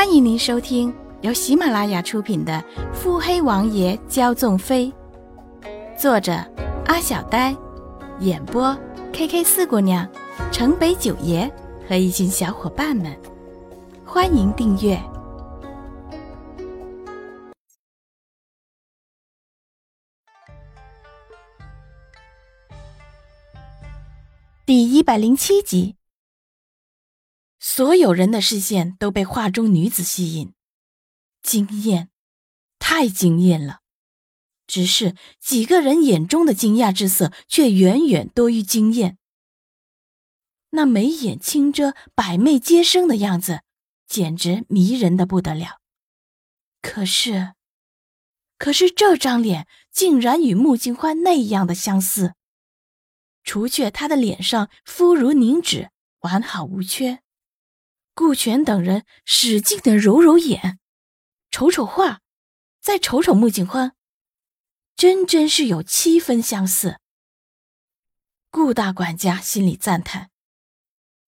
[0.00, 2.54] 欢迎您收听由喜马拉雅出品的
[2.94, 4.90] 《腹黑王爷骄纵妃》，
[5.94, 6.32] 作者
[6.86, 7.54] 阿小呆，
[8.20, 8.74] 演播
[9.12, 10.08] K K 四姑娘、
[10.50, 11.52] 城北九爷
[11.86, 13.14] 和一群小伙伴们。
[14.02, 14.98] 欢迎订阅
[24.64, 25.99] 第一百零七集。
[27.80, 30.52] 所有人的视线都被画中女子吸引，
[31.40, 32.10] 惊艳，
[32.78, 33.80] 太惊艳了。
[34.66, 39.16] 只是几个人眼中的惊讶之色却远远多于惊艳。
[40.72, 43.62] 那眉眼轻遮、百媚皆生的样子，
[44.06, 45.80] 简直迷人的不得了。
[46.82, 47.54] 可是，
[48.58, 52.34] 可是这张脸竟然与穆静欢那样的相似，
[53.42, 55.90] 除却她的脸上肤如凝脂，
[56.20, 57.22] 完好无缺。
[58.20, 60.78] 顾全等人使劲的揉揉眼，
[61.50, 62.20] 瞅瞅画，
[62.78, 63.96] 再瞅瞅穆景欢，
[64.94, 67.00] 真真是有七分相似。
[68.50, 70.28] 顾大管家心里赞叹：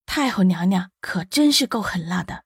[0.05, 2.45] 太后娘娘可真是够狠辣的，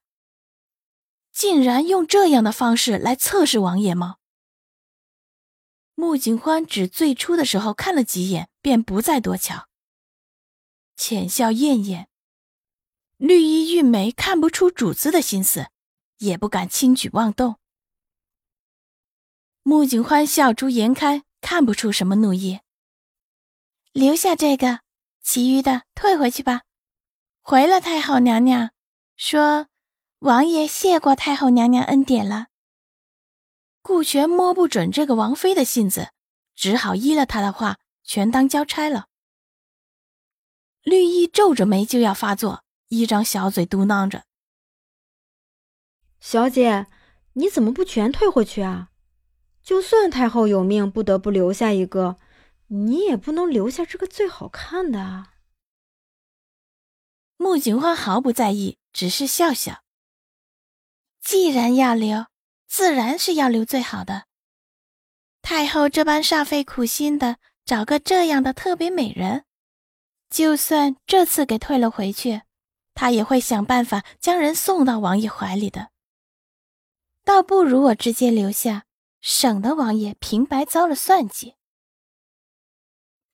[1.30, 4.16] 竟然用这样的方式来测试王爷吗？
[5.94, 9.68] 穆景欢只最初的时候看了几眼，便不再多瞧，
[10.96, 12.07] 浅笑艳艳。
[13.18, 15.66] 绿衣玉梅看不出主子的心思，
[16.18, 17.56] 也不敢轻举妄动。
[19.64, 22.60] 穆景欢笑逐颜开，看不出什么怒意。
[23.90, 24.82] 留下这个，
[25.20, 26.62] 其余的退回去吧。
[27.42, 28.70] 回了太后娘娘，
[29.16, 29.66] 说
[30.20, 32.46] 王爷谢过太后娘娘恩典了。
[33.82, 36.12] 顾全摸不准这个王妃的性子，
[36.54, 39.08] 只好依了他的话，全当交差了。
[40.82, 42.62] 绿衣皱着眉就要发作。
[42.88, 44.24] 一张小嘴嘟囔着
[46.20, 46.86] ：“小姐，
[47.34, 48.90] 你怎么不全退回去啊？
[49.62, 52.18] 就算太后有命，不得不留下一个，
[52.68, 55.34] 你也不能留下这个最好看的啊。”
[57.36, 59.84] 穆景欢毫不在意，只是笑笑
[61.20, 62.26] ：“既然要留，
[62.66, 64.26] 自然是要留最好的。
[65.42, 69.44] 太后这般煞费苦心的找个这样的特别美人，
[70.28, 72.42] 就算这次给退了回去。”
[72.98, 75.92] 他也会想办法将人送到王爷怀里的，
[77.22, 78.86] 倒不如我直接留下，
[79.20, 81.54] 省得王爷平白遭了算计。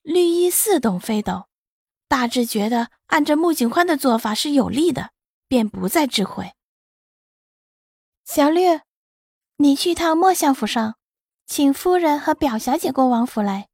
[0.02, 1.48] 绿衣似懂非懂，
[2.08, 5.12] 大致觉得按着穆景欢的做法是有利的，
[5.48, 6.52] 便不再智慧。
[8.22, 8.82] 小绿，
[9.56, 10.98] 你去趟莫相府上，
[11.46, 13.70] 请夫人和表小姐过王府来。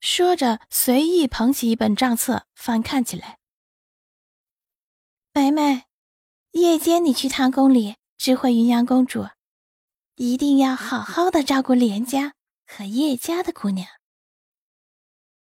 [0.00, 3.37] 说着，随意捧起一本账册，翻看起来。
[5.38, 5.84] 梅梅，
[6.50, 9.28] 夜间你去趟宫里知会云阳公主，
[10.16, 12.34] 一定要好好的照顾连家
[12.66, 13.86] 和叶家的姑娘。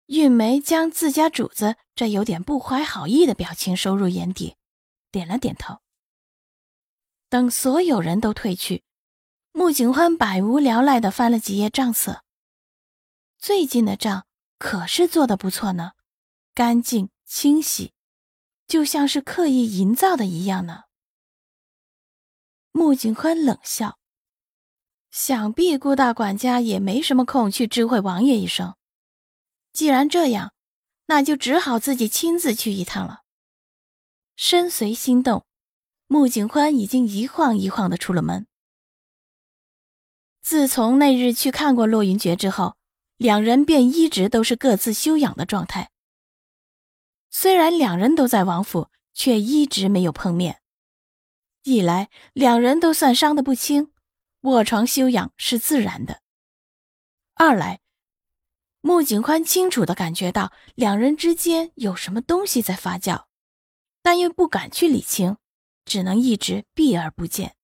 [0.07, 4.55] 玉梅将自家主子这有点不怀好意的表情收入眼底，
[5.11, 5.77] 点了点头。
[7.29, 8.83] 等所有人都退去，
[9.51, 12.23] 穆景欢百无聊赖的翻了几页账册。
[13.37, 14.25] 最近的账
[14.57, 15.91] 可是做的不错呢，
[16.55, 17.93] 干净清晰。
[18.67, 20.83] 就像是刻意营造的一样呢。
[22.71, 23.97] 穆景欢冷笑，
[25.11, 28.75] 想必顾大管家也没什么空去知会王爷一声。
[29.71, 30.53] 既然这样，
[31.05, 33.21] 那就只好自己亲自去一趟了。
[34.35, 35.45] 身随心动，
[36.07, 38.47] 穆景欢已经一晃一晃的出了门。
[40.41, 42.75] 自从那日去看过洛云珏之后，
[43.17, 45.91] 两人便一直都是各自休养的状态。
[47.45, 50.63] 虽然两人都在王府，却一直没有碰面。
[51.61, 53.93] 一来，两人都算伤得不轻，
[54.41, 56.21] 卧床休养是自然的；
[57.35, 57.81] 二来，
[58.81, 63.25] 穆景宽清楚的感觉到两人之间有什么东西在发酵，
[64.01, 65.37] 但又不敢去理清，
[65.85, 67.55] 只能一直避而不见。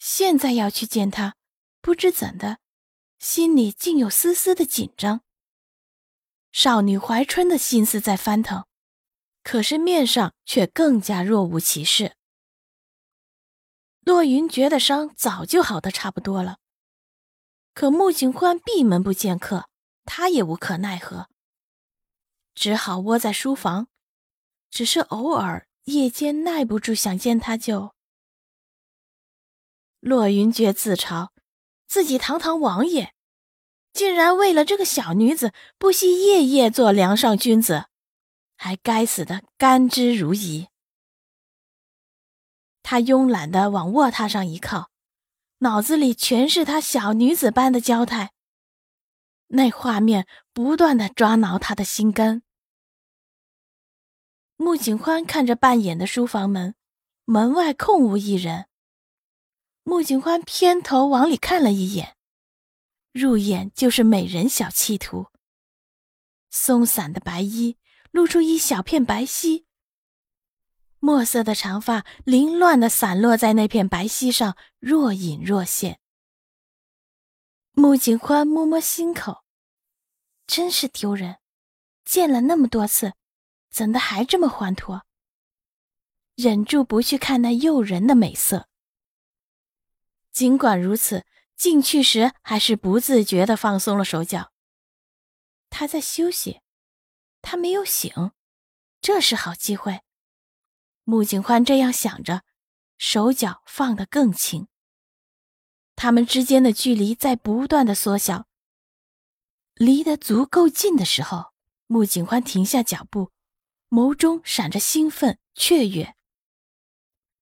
[0.00, 1.36] 现在要去见他，
[1.80, 2.58] 不知怎的，
[3.20, 5.20] 心里竟有丝丝的紧张。
[6.52, 8.64] 少女怀春的心思在翻腾，
[9.42, 12.16] 可是面上却更加若无其事。
[14.00, 16.58] 洛云觉得伤早就好的差不多了，
[17.74, 19.68] 可穆景欢闭门不见客，
[20.04, 21.28] 他也无可奈何，
[22.54, 23.88] 只好窝在书房。
[24.70, 27.94] 只是偶尔夜间耐不住想见他，就……
[30.00, 31.30] 洛云觉自嘲，
[31.86, 33.14] 自己堂堂王爷。
[33.98, 37.86] 竟然为了这个小女子不惜夜夜做梁上君子，
[38.56, 40.68] 还该死的甘之如饴。
[42.84, 44.92] 他慵懒的往卧榻上一靠，
[45.58, 48.30] 脑子里全是他小女子般的娇态。
[49.48, 52.42] 那画面不断的抓挠他的心肝。
[54.56, 56.76] 穆景欢看着半掩的书房门，
[57.24, 58.66] 门外空无一人。
[59.82, 62.14] 穆景欢偏头往里看了一眼，
[63.12, 65.26] 入眼就是美人小气图。
[66.50, 67.76] 松散的白衣
[68.10, 69.64] 露出一小片白皙，
[70.98, 76.00] 墨色的长发凌乱的散落在那片白皙上，若隐若现。
[77.72, 79.44] 穆景欢摸摸心口，
[80.46, 81.36] 真是丢人，
[82.04, 83.12] 见了那么多次。
[83.70, 85.04] 怎的还这么欢脱？
[86.34, 88.68] 忍住不去看那诱人的美色。
[90.32, 91.26] 尽管如此，
[91.58, 94.52] 进去时还是不自觉的放松了手脚。
[95.68, 96.62] 他在休息，
[97.42, 98.30] 他没有醒，
[99.02, 100.00] 这是好机会。
[101.04, 102.44] 穆景欢这样想着，
[102.96, 104.68] 手脚放得更轻。
[105.96, 108.46] 他们之间的距离在不断的缩小，
[109.74, 111.52] 离得足够近的时候，
[111.86, 113.32] 穆景欢停下脚步。
[113.90, 116.14] 眸中闪着兴奋雀跃，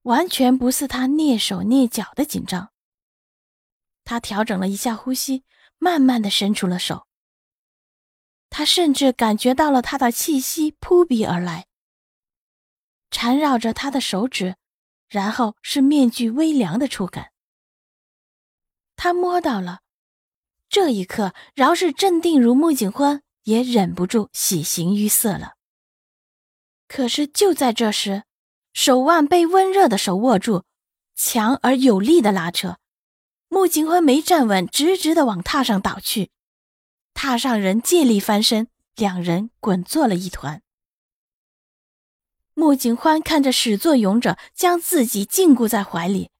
[0.02, 2.72] 完全不似他蹑手蹑脚的紧张。
[4.06, 5.44] 他调整了一下呼吸，
[5.76, 7.06] 慢慢的伸出了手。
[8.48, 11.66] 他甚至感觉到了他的气息扑鼻而来，
[13.10, 14.56] 缠绕着他的手指，
[15.08, 17.32] 然后是面具微凉的触感。
[18.94, 19.80] 他摸到了，
[20.68, 25.56] 这一刻，饶是镇定如穆景欢，也忍不住喜形于色了。
[26.86, 28.22] 可是就在这时，
[28.72, 30.64] 手腕被温热的手握住，
[31.16, 32.78] 强而有力的拉扯，
[33.56, 36.30] 穆景欢没站稳，直直的往榻上倒去。
[37.14, 40.62] 榻上人借力翻身，两人滚作了一团。
[42.52, 46.30] 穆景欢看着始作俑者将自己禁锢在怀里，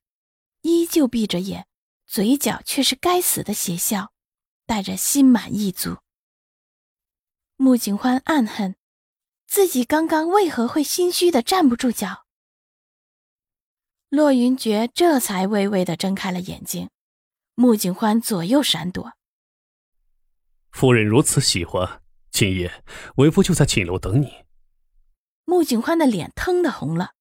[0.61, 1.67] 依旧闭着眼，
[2.07, 4.13] 嘴角却是该死的邪笑，
[4.67, 5.97] 带着心满意足。
[7.57, 8.77] 穆景欢暗恨。
[9.47, 12.27] 自己刚刚为何会心虚的站不住脚？
[14.11, 16.91] 骆云珏这才微微的睁开了眼睛，
[17.57, 19.15] 穆景欢左右闪躲。
[20.71, 22.85] 夫人如此喜欢，今夜
[23.17, 24.45] 为夫就在寝楼等你。
[25.47, 27.15] 穆景欢的脸腾的红了，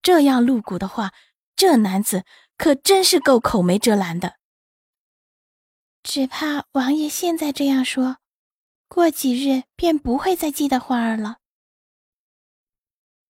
[0.00, 1.12] 这样露骨的话，
[1.56, 2.24] 这男子
[2.56, 4.36] 可真是够口没遮拦的。
[6.04, 8.18] 只怕王爷现在这样说。
[8.86, 11.40] 过几日便不会再记得花儿了。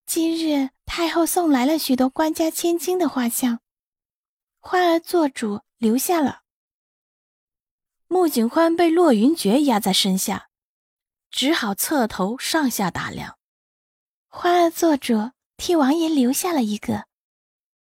[0.06, 3.60] 今日太后送来了许多官家千金的画像，
[4.60, 6.42] 花儿做主留下了。
[8.06, 10.50] 穆景欢被洛云珏压在身下，
[11.30, 13.38] 只好侧头上下打量。
[14.26, 17.06] 花儿做主替王爷留下了一个，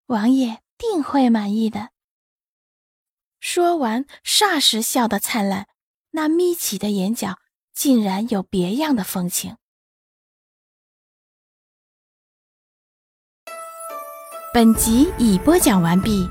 [0.06, 1.90] 王爷定会满意的。
[3.40, 5.68] 说完，霎时笑得灿烂，
[6.12, 7.40] 那眯起的眼角。
[7.76, 9.58] 竟然有别样的风情。
[14.54, 16.26] 本集已播讲完毕。